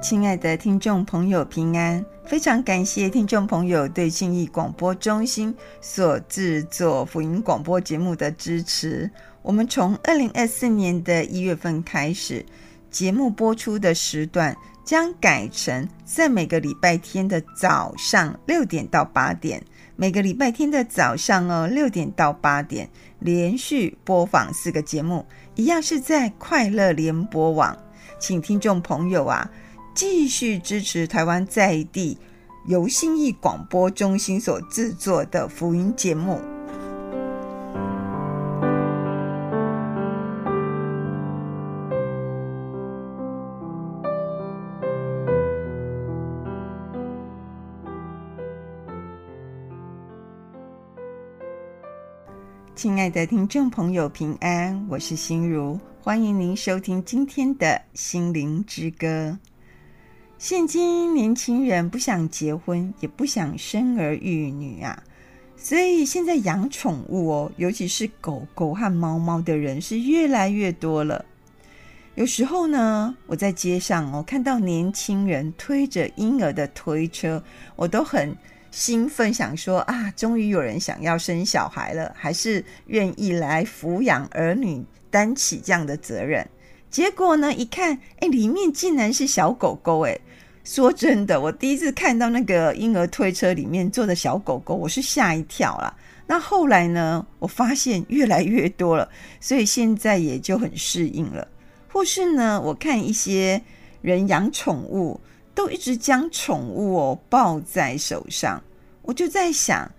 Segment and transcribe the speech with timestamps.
[0.00, 2.02] 亲爱的听众朋友，平安！
[2.24, 9.10] 非常感谢听众朋友对信义广播中心所制作福音广播节目的支持。
[9.42, 12.44] 我们从二零二四年的一月份开始，
[12.90, 19.62] 节目播出的时段将改成在每个礼拜天的早上六点到八点，
[19.96, 22.88] 每个礼拜天的早上哦六点到八点
[23.18, 25.26] 连续播放四个节目，
[25.56, 27.76] 一样是在快乐联播网，
[28.18, 29.50] 请听众朋友啊。
[30.00, 32.16] 继续支持台湾在地
[32.66, 36.40] 由新义广播中心所制作的福音节目。
[52.74, 59.36] 亲爱的听众朋友，平安，我是心如，欢迎您收听今天的心灵之歌。
[60.40, 65.02] 现今年轻人不想结婚，也不想生儿育女啊，
[65.54, 71.22] 所以现在养宠物哦，尤其是狗狗和猫猫的人是越来越多了。
[72.14, 77.44] 有时候呢，我在街上哦，看到年轻人推着婴儿的推车，
[77.76, 78.34] 我都很
[78.70, 86.48] 兴奋，想说啊，终于有人想要生小孩了，还是愿意来抚养儿女，担起这样的责任。
[86.90, 90.18] 结果呢，一看，哎，里面竟然是小狗狗，哎。
[90.62, 95.92] 说真的，我第一次看到那个婴儿推车里面坐的小狗狗，我是吓一跳啦。
[96.26, 99.08] 那后来呢，我发现越来越多了，
[99.40, 101.48] 所以现在也就很适应了。
[101.88, 103.62] 或是呢，我看一些
[104.02, 105.18] 人养宠物，
[105.54, 108.62] 都一直将宠物哦抱在手上，
[109.02, 109.90] 我就在想，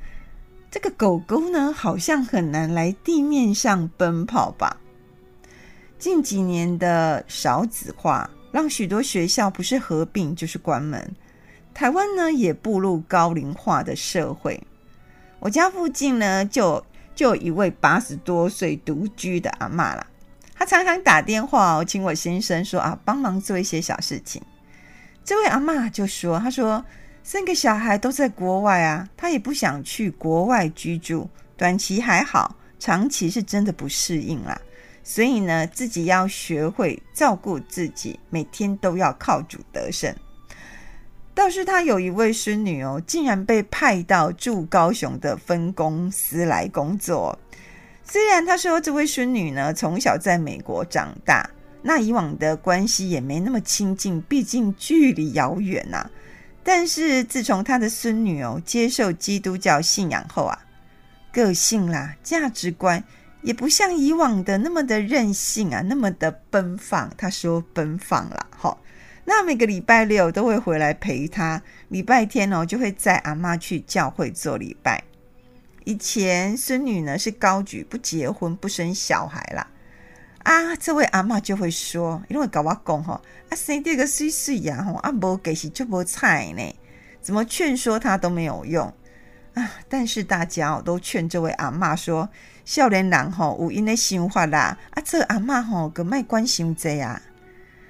[0.70, 4.78] 这个狗狗呢，好像很难来地面上奔跑吧？
[6.02, 8.28] 近几年的少子化。
[8.52, 11.16] 让许多学校不是合并就是关门，
[11.74, 14.62] 台湾呢也步入高龄化的社会。
[15.40, 16.86] 我家附近呢就
[17.16, 20.06] 就有一位八十多岁独居的阿嬷啦，
[20.54, 24.42] 她常常打电话哦，请我先生说啊帮忙做一些小事情。
[25.24, 26.84] 这位阿嬷就说：“她说
[27.24, 34.60] 三个小孩都在国外啊，她也不想去国外居住，短期还好，长期是真的不适应啦。”
[35.04, 40.16] 所以呢，自己要学会照顾自己，每天都要靠主得胜。
[41.34, 47.38] 倒是他有一位孙女哦，竟然被派到驻高雄的分公司来工作。
[48.04, 51.50] 虽然他说这位孙女呢，从小在美国长大，
[51.82, 56.10] 那以往的关系也没那么亲近，毕竟距离遥远呐。
[56.64, 60.60] 但是自从他的孙女哦接受基督教信仰后啊，
[61.32, 63.04] 个性啦，价值观。
[63.42, 67.12] 也不像以往的那么的任性啊，那么的奔放。
[67.18, 68.78] 他说奔放了，齁。
[69.24, 75.04] 那每个礼拜六都会回来陪他，礼拜天哦就会载阿嬷去教会做礼拜。
[75.84, 79.68] 以前孙女呢是高举不结婚不生小孩啦，
[80.44, 83.14] 啊，这位阿嬷就会说，因为搞我讲吼，
[83.50, 86.76] 啊生这个水水呀吼，啊无给是就无菜呢，
[87.22, 88.94] 怎么劝说他都没有用
[89.54, 89.72] 啊。
[89.90, 92.30] 但是大家哦都劝这位阿嬷说。
[92.64, 97.20] 少年人吼有因的想法啦，啊，这阿嬷吼可卖关心这啊。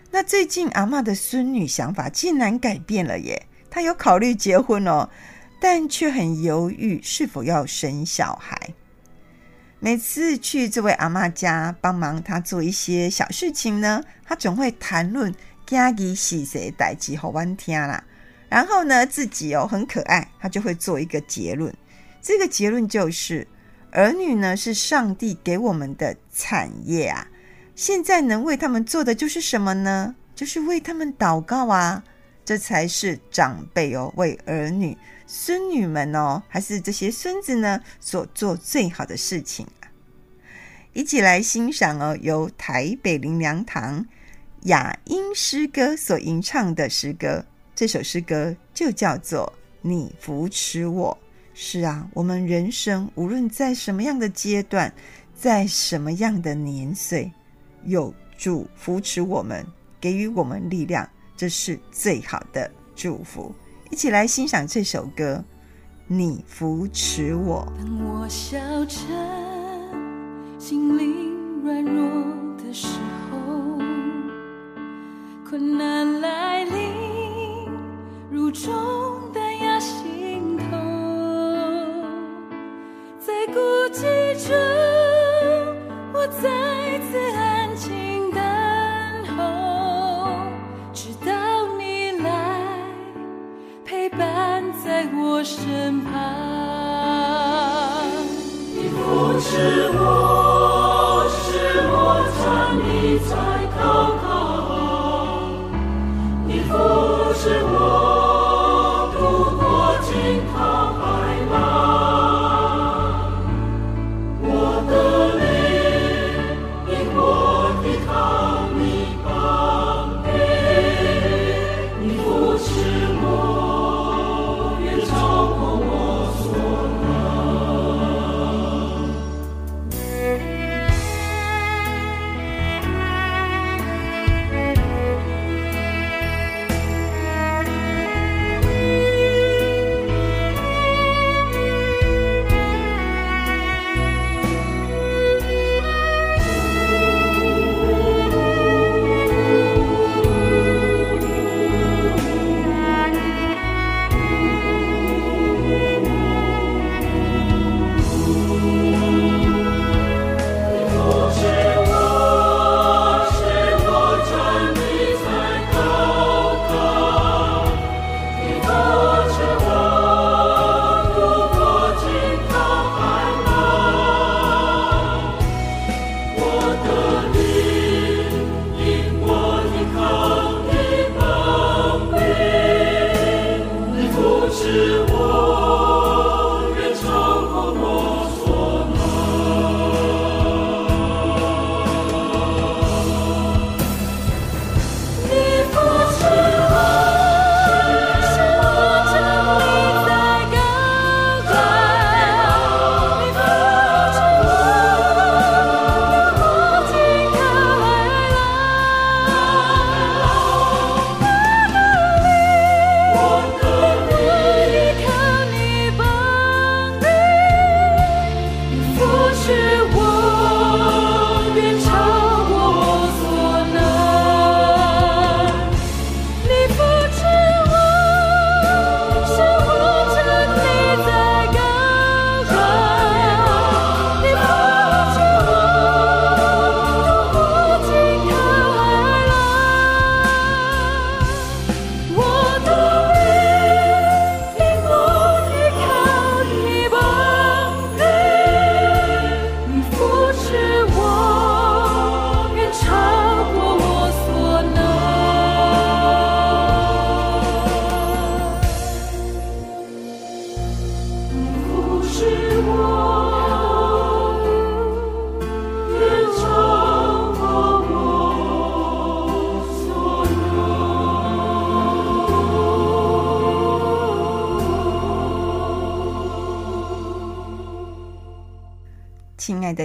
[0.10, 5.10] 那最近阿嬷的孙女想法竟然改变了耶，她有考虑结婚哦，
[5.60, 8.74] 但却很犹豫是否要生小孩。
[9.80, 15.36] 每次去这位阿嬷家帮忙她做一些小事情呢，她总会谈论
[15.68, 18.02] 家里是谁代志好玩听啦。
[18.52, 21.74] 然后呢，自己哦很可爱，他就会做一个结论，
[22.22, 23.48] 这个结论就是。
[23.94, 27.28] 儿女呢，是上帝给我们的产业啊！
[27.76, 30.16] 现在能为他们做的就是什么呢？
[30.34, 32.02] 就是为他们祷告啊！
[32.46, 34.98] 这才是长辈哦，为儿女、
[35.28, 39.92] 孙女们哦，还是这些孙子呢，所做最好的事情啊！
[40.94, 44.06] 一起来欣赏哦，由台北林良堂
[44.62, 47.46] 雅音诗歌所吟唱的诗歌。
[47.82, 49.52] 这首诗歌就叫做
[49.82, 51.18] 《你扶持我》。
[51.56, 54.94] 是啊，我们人生无论在什么样的阶段，
[55.34, 57.32] 在什么样的年岁，
[57.86, 59.66] 有主扶持我们，
[60.00, 63.52] 给予我们力量，这是最好的祝福。
[63.90, 65.44] 一起来欣赏这首歌，
[66.06, 67.68] 你扶持我。
[68.00, 69.08] 我消沉，
[70.60, 72.08] 心灵软弱
[72.64, 72.86] 的时
[73.32, 73.80] 候，
[75.50, 76.91] 困难来临，
[78.32, 79.21] 如钟。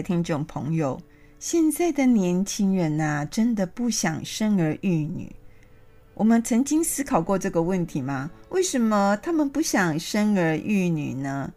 [0.03, 1.01] 听众朋友，
[1.39, 5.35] 现在的年轻人呐，真的不想生儿育女。
[6.15, 8.31] 我们曾经思考过这个问题吗？
[8.49, 11.53] 为什么他们不想生儿育女呢？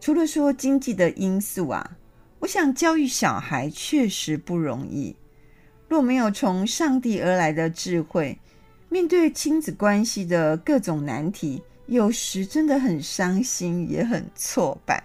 [0.00, 1.96] 除了说经济的因素啊，
[2.40, 5.16] 我想教育小孩确实不容易。
[5.88, 8.38] 若没有从上帝而来的智慧，
[8.90, 15.02] 面对亲子关系的各种难题，有时真的很伤心，也很挫败。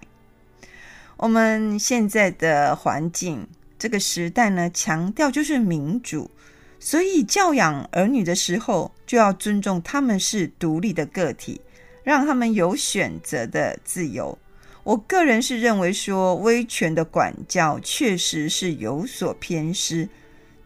[1.20, 3.46] 我们现在的环境，
[3.78, 6.30] 这个时代呢，强调就是民主，
[6.78, 11.60] 所以教养儿女的时候，就要尊重他们是独立的个体，
[12.02, 14.38] 让他们有选择的自由。
[14.82, 20.08] 我个人是认为说，威权的管教确实是有所偏失。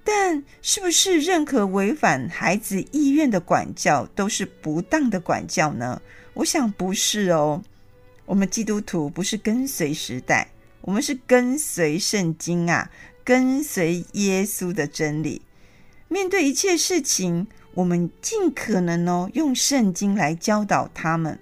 [0.04, 6.00] 但是不是任何违反孩子意愿的管教都是不当的管教呢？
[6.34, 7.60] 我想不是哦。
[8.26, 10.48] 我们基督徒不是跟随时代，
[10.80, 12.90] 我们是跟随圣经啊，
[13.22, 15.42] 跟随耶稣的真理。
[16.08, 21.38] 面对一切事情，我们尽可能哦，用圣经来教导他们，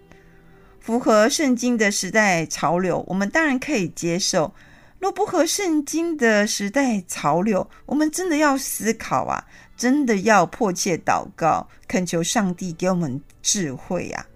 [0.80, 4.54] 符合圣经的时代潮流，我们当然可以接受。
[4.98, 9.44] 若不合圣经的时代潮流，我们真的要思考啊，
[9.76, 14.26] 真的要迫切祷告，恳求上帝给我们智慧啊。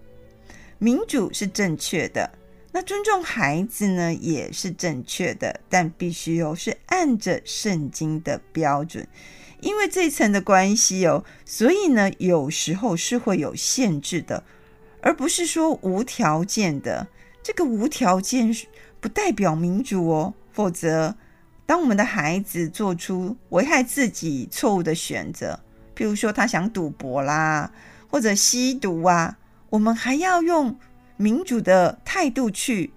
[0.78, 2.30] 民主是正确的，
[2.72, 9.06] 那尊重孩子呢，也是正确的，但必须哦，是按着圣经的标准，
[9.60, 14.44] 因为这层的关系哦，所以呢，有时候是会有限制的，
[15.00, 17.06] 而不是说无条件的。
[17.42, 18.54] 这个无条件
[19.00, 20.34] 不代表民主哦。
[20.52, 21.14] 否则，
[21.64, 25.60] 当我们的孩子做出危害自己错误的选择，
[25.94, 27.70] 譬如说他想赌博啦，
[28.10, 29.36] 或者吸毒啊，
[29.76, 30.74] 我们还要用
[31.18, 32.90] 民主的态度去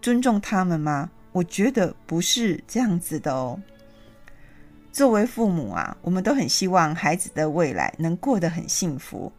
[0.00, 1.10] 尊重他们吗？
[1.32, 3.60] 我觉得不是这样子的哦。
[4.92, 9.32] 作为父母啊，我们都很希望孩子的未来能过得很幸福。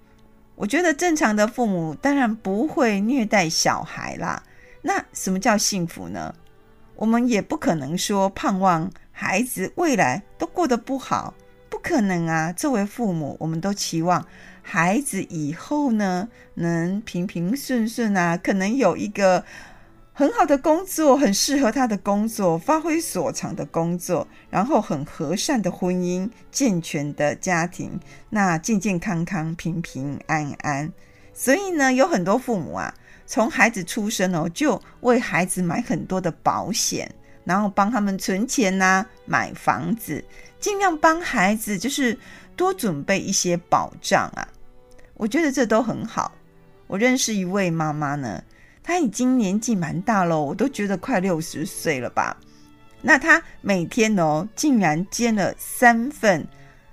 [0.55, 4.43] 我觉得正常的父母当然不会虐待小孩啦。
[4.81, 6.35] 那什么叫幸福呢？
[6.97, 11.33] 我们也不可能说盼望孩子未来都过得不好，
[11.69, 12.51] 不可能啊！
[12.51, 14.27] 作为父母，我们都期望
[14.61, 19.43] 孩子以后呢能平平顺顺啊，可能有一个
[20.13, 27.99] 很好的工作，很适合他的工作，发挥所长的工作，然后很和善的婚姻，健全的家庭，
[28.29, 30.91] 那健健康康、平平安安。
[31.33, 32.93] 所以呢，有很多父母啊。
[33.25, 37.09] 从孩子出生哦，就为孩子买很多的保险，
[37.45, 40.21] 然后帮他们存钱呐、啊，买房子，
[40.59, 42.19] 尽量帮孩子就是
[42.55, 44.47] 多准备一些保障啊。
[45.15, 46.31] 我觉得这都很好。
[46.87, 48.43] 我认识一位妈妈呢，
[48.83, 52.35] 她已经年纪蛮大了，我都觉得快六十岁了吧。
[53.01, 56.45] 那她每天哦，竟然兼了三份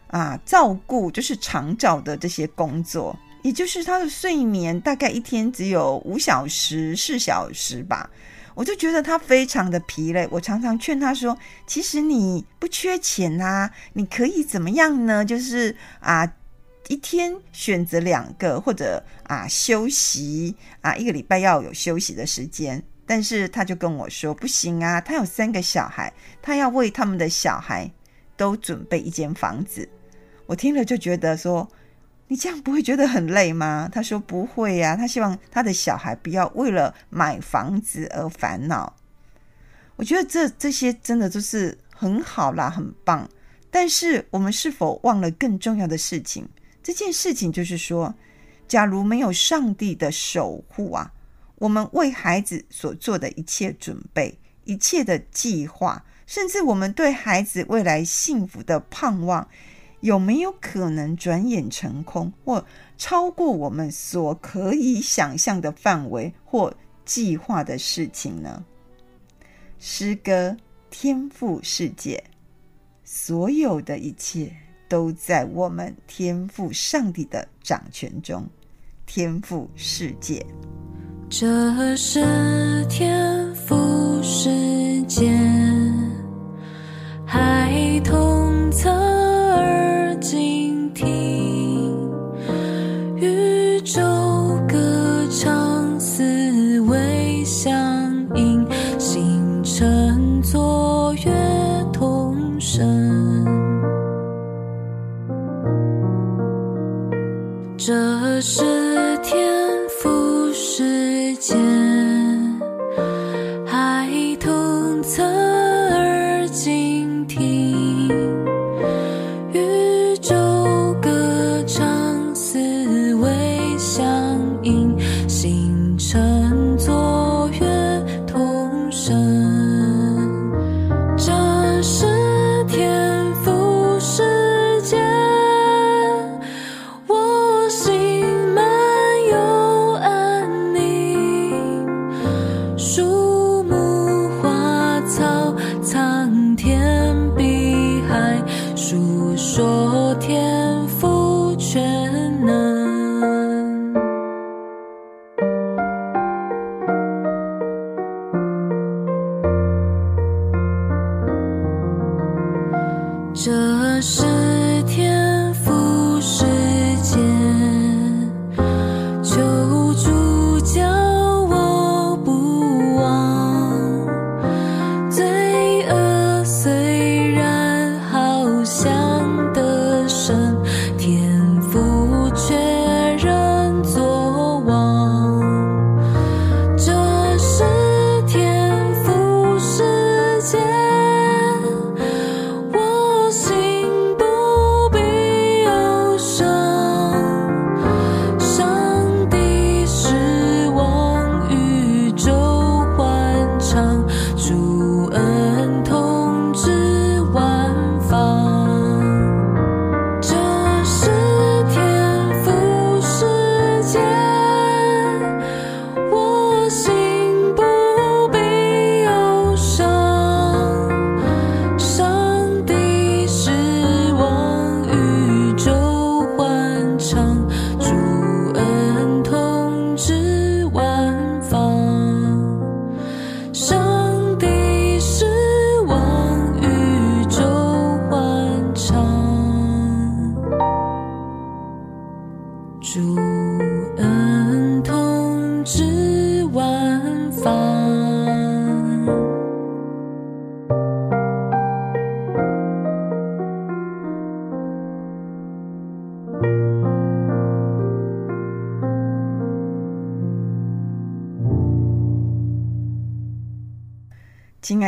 [0.06, 3.16] 啊，照顾就是长照的这些工作。
[3.42, 8.10] 也就是她的睡眠大概一天只有五小时、四小时吧，
[8.58, 10.26] 我就觉得他非常的疲累。
[10.32, 15.24] 我常常劝他说：“其实你不缺钱啊，你可以怎么样呢？
[15.24, 16.34] 就是啊，
[16.88, 26.12] 一天选择两个，或者啊休息啊，一个礼拜要有休息的时间。”但是他就跟我说：“不行啊，他有三个小孩，
[26.42, 27.88] 他要为他们的小孩
[28.36, 29.88] 都准备一间房子。”
[30.46, 31.70] 我听了就觉得说。
[32.28, 33.88] 你这样不会觉得很累吗？
[33.90, 38.94] 他说不会呀，他希望他的小孩不要为了买房子而烦恼。
[39.96, 43.28] 我觉得这这些真的都是很好啦，很棒。
[43.70, 46.46] 但是我们是否忘了更重要的事情？
[46.82, 48.14] 这件事情就是说，
[48.66, 51.12] 假如没有上帝的守护啊，
[51.56, 59.48] 我们为孩子所做的一切准备、一切的计划，甚至我们对孩子未来幸福的盼望。
[60.00, 62.64] 有没有可能转眼成空，或
[62.96, 66.72] 超过我们所可以想象的范围或
[67.04, 68.64] 计划的事情呢？
[69.78, 70.56] 诗歌
[70.90, 72.22] 天赋世界，
[73.04, 74.52] 所有的一切
[74.88, 78.46] 都在我们天赋上帝的掌权中。
[79.06, 80.44] 天赋世界，
[81.30, 85.32] 这是天赋世界，
[87.24, 88.27] 孩童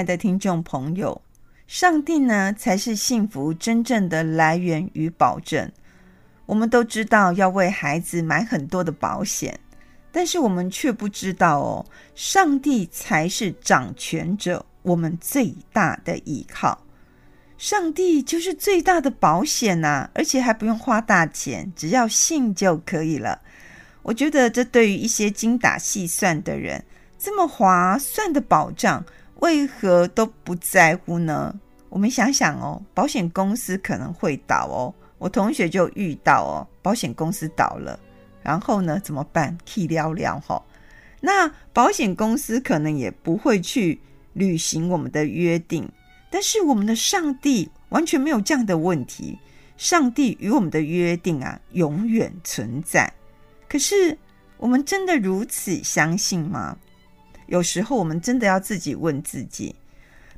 [0.01, 1.21] 亲爱的听众朋友，
[1.67, 5.71] 上帝呢，才是幸福真正的来源与保证。
[6.47, 9.61] 我们都知道要为孩子买很多的保险，
[10.11, 16.83] 但是我们却不知道哦，上帝才是掌权者，我们最大的依靠。
[17.59, 23.43] 上帝就是最大的保险呐，而且还不用花大钱，只要信就可以了。
[24.01, 26.83] 我觉得这对于一些精打细算的人，
[27.19, 29.05] 这么划算的保障。
[29.41, 31.55] 为何都不在乎呢？
[31.89, 34.95] 我们想想哦，保险公司可能会倒哦。
[35.19, 37.99] 我同学就遇到哦，保险公司倒了，
[38.43, 39.57] 然后呢，怎么办？
[39.67, 40.63] 去聊聊哈。
[41.21, 44.01] 那保险公司可能也不会去
[44.33, 45.91] 履行我们的约定，
[46.31, 49.39] 但是我们的上帝完全没有这样的问题。
[49.77, 53.11] 上帝与我们的约定啊，永远存在。
[53.69, 54.17] 可是
[54.59, 56.77] 我们真的如此相信吗？
[57.51, 59.75] 有时候我们真的要自己问自己，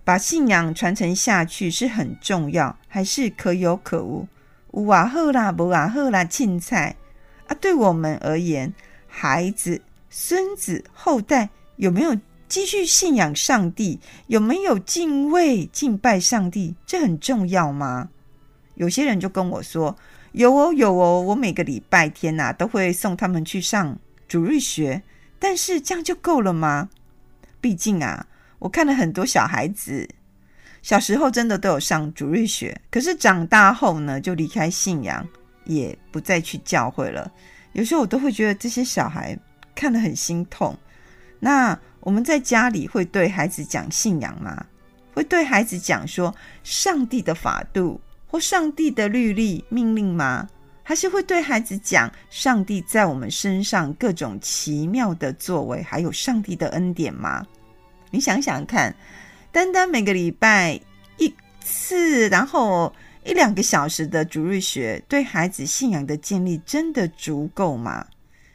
[0.02, 4.26] 把信仰传承下去是很重要，还是可有可无？
[4.73, 6.97] 有啊好啦，无啊好啦，凊彩
[7.49, 7.54] 啊！
[7.61, 8.73] 对我们而言，
[9.07, 12.16] 孩子、孙子、后代有没有
[12.48, 14.01] 继续信仰上帝？
[14.29, 16.75] 有没有敬畏、敬拜上帝？
[16.87, 18.09] 这很重要吗？
[18.77, 19.94] 有些人就跟我说
[20.33, 25.03] ：“有哦，有哦，我每个礼拜天呐、都会送他们去上主日学。”
[25.38, 26.88] 但是这样就够了吗？
[27.62, 28.27] 毕竟啊，
[28.59, 30.07] 我看了很多小孩子，
[30.83, 35.27] 小时候真的都有上主日学，可是长大后呢，就离开信仰，
[35.64, 37.33] 也不再去教会了。
[37.72, 39.38] 有时候我都会觉得这些小孩
[39.75, 40.77] 看得很心痛。
[41.40, 44.66] 那我们在家里会对孩子讲信仰吗？
[45.14, 50.48] 会对孩子讲说上帝的法度或上帝的律例命令吗？
[50.83, 57.47] 还是会对孩子讲上帝在我们身上各种奇妙的作为，还有上帝的恩典吗？
[58.11, 58.95] 你想想看，
[59.51, 60.79] 单单每个礼拜
[61.18, 62.92] 一次，然后
[63.25, 68.07] 一两个小时的主日学，对孩子信仰的建立真的足够吗？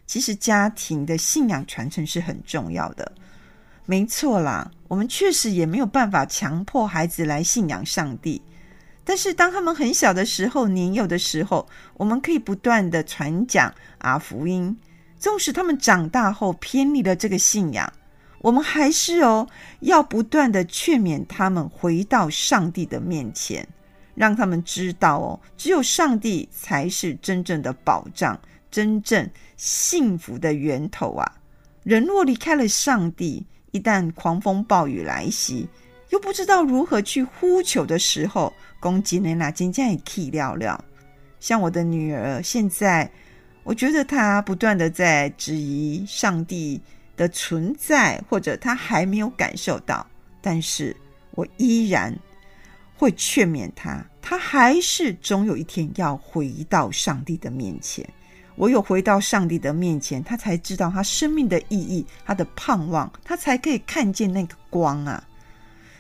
[0.06, 3.12] 其实家庭的信仰传承是很重要的，
[3.86, 4.70] 没错啦。
[4.88, 8.42] 我们确实也没有办法强迫孩子来信仰上帝。
[9.08, 14.78] 但是当他们很小的时候，年幼的时候，我们可以不断的传讲啊福音。
[15.18, 17.90] 纵使他们长大后偏离了这个信仰，
[18.40, 19.48] 我们还是哦
[19.80, 23.66] 要不断的劝勉他们回到上帝的面前，
[24.14, 28.38] 让他们知道哦，只有上帝才是真正的保障，
[28.70, 31.26] 真正幸福的源头啊！
[31.84, 35.68] 人若离开了上帝，一旦狂风暴雨来袭，
[36.10, 40.84] 又不知道如何去呼求的时候，攻击人那真正也气了了。
[41.40, 43.10] 像我的女儿，现在
[43.64, 46.82] 我觉得她不断的在质疑上帝
[47.16, 50.06] 的存在，或者她还没有感受到，
[50.42, 50.96] 但是
[51.32, 52.18] 我依然
[52.96, 58.08] 会劝勉她，她还是总有一天要回到上帝的面前。
[58.56, 65.24] 唯有回到上帝的面前，她才知道她生命的意义，她的盼望，她才可以看见那个光啊。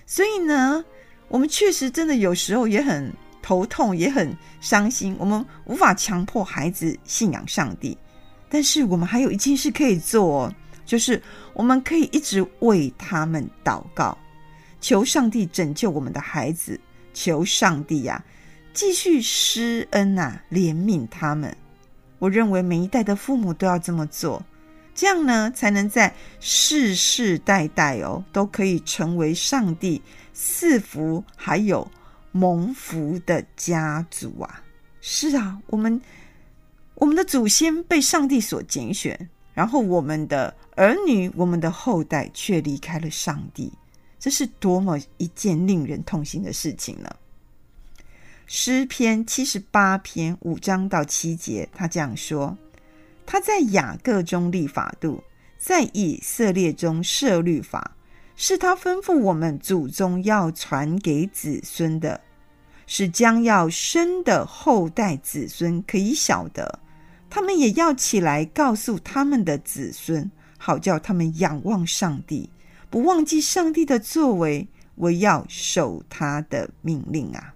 [0.07, 0.83] 所以呢，
[1.27, 5.15] 我们确实真的有时候也很头痛，也很伤心。
[5.19, 7.97] 我们无法强迫孩子信仰上帝，
[8.49, 11.21] 但是我们还有一件事可以做，哦就是
[11.53, 14.17] 我们可以一直为他们祷告，
[14.79, 16.79] 求上帝拯救我们的孩子，
[17.13, 18.23] 求上帝呀、啊、
[18.73, 21.53] 继续施恩呐、啊，怜悯他们。
[22.19, 24.41] 我认为每一代的父母都要这么做。
[24.97, 30.01] 这样呢，才能在世世代代哦，都可以成为上帝
[30.33, 31.87] 赐福还有
[32.31, 34.63] 蒙福的家族啊！
[34.99, 36.01] 是啊，我们
[36.95, 43.71] 我们的祖先被上帝所拣选，然后我们的儿女、我们的后代却离开了上帝，
[44.17, 47.15] 这是多么一件令人痛心的事情呢？
[48.47, 52.57] 诗篇七十八篇五章到七节，他这样说。
[53.27, 55.21] 他在雅各中立法度，
[55.57, 57.97] 在以色列中设律法，
[58.37, 62.21] 是他吩咐我们祖宗要传给子孙的，
[62.85, 66.79] 是将要生的后代子孙可以晓得，
[67.29, 72.49] 他们也要起来告诉他们的子孙，好叫他们仰望上帝，
[72.89, 77.53] 不忘记上帝的作为，我要守他的命令啊！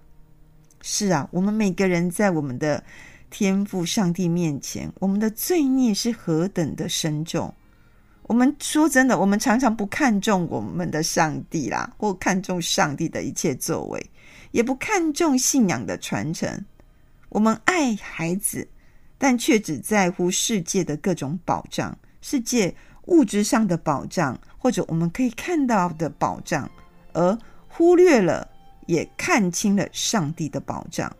[0.82, 2.84] 是啊，我们每个人在我们的。
[3.32, 7.54] 天父上帝面前，我们的罪孽是何等的深重。
[8.24, 14.10] 我们说真的，我们常常不看重我们的上帝啦，或看重上帝的一切作为，
[14.50, 16.64] 也不看重信仰的传承。
[17.30, 18.68] 我们爱孩子，
[19.16, 22.74] 但却只在乎世界的各种保障，世界
[23.06, 26.70] 物质上的保障，或者我们可以看到的保障，
[27.14, 27.36] 而
[27.68, 28.46] 忽略了，
[28.86, 31.10] 也看清了上帝的保障。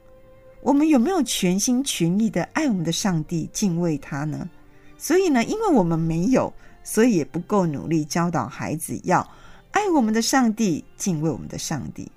[0.63, 4.49] 我们有没有全心全意的爱我们的上帝，敬畏他呢？
[4.97, 6.53] 所以呢，因为我们没有，
[6.85, 9.29] 所以也不够努力教导孩子要
[9.73, 12.11] 爱我们的上帝，敬畏我们的上帝。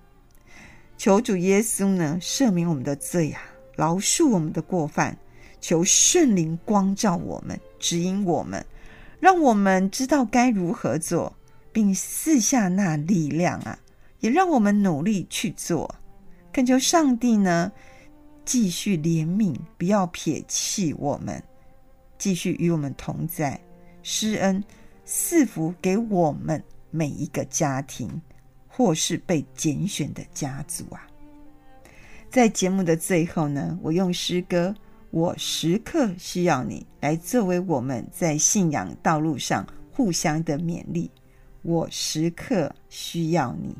[0.95, 3.41] 求主耶稣呢，赦免我们的罪啊，
[3.75, 5.17] 饶恕我们的过犯。
[5.59, 8.63] 求圣灵光照我们，指引我们，
[9.19, 11.35] 让我们知道该如何做，
[11.71, 13.79] 并赐下那力量啊，
[14.19, 15.95] 也让我们努力去做。
[16.53, 17.71] 恳求上帝呢，
[18.45, 21.43] 继续怜悯，不要撇弃我们，
[22.17, 23.59] 继续与我们同在，
[24.03, 24.63] 施恩
[25.03, 28.21] 赐福给我们每一个家庭，
[28.67, 31.07] 或是被拣选的家族啊！
[32.29, 34.69] 在节目的最后呢，我用诗歌
[35.09, 41.09] 《我时刻需要你》来作为我们在信仰道路上互相的勉励。
[41.61, 43.75] 我时刻需要你。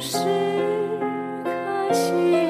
[0.00, 0.16] 是
[1.44, 2.49] 可惜。